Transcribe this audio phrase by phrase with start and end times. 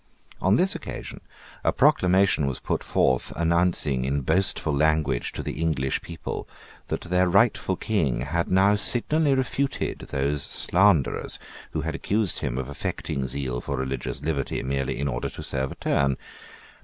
[0.41, 1.21] On this occasion
[1.63, 6.47] a proclamation was put forth announcing in boastful language to the English people
[6.87, 11.37] that their rightful King had now signally refuted those slanderers
[11.73, 15.71] who had accused him of affecting zeal for religious liberty merely in order to serve
[15.71, 16.17] a turn.